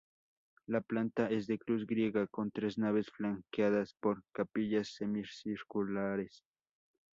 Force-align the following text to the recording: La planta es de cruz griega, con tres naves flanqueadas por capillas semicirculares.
La 0.65 0.81
planta 0.81 1.29
es 1.29 1.45
de 1.45 1.59
cruz 1.59 1.85
griega, 1.85 2.25
con 2.25 2.49
tres 2.49 2.79
naves 2.79 3.11
flanqueadas 3.11 3.93
por 3.99 4.23
capillas 4.31 4.95
semicirculares. 4.95 6.43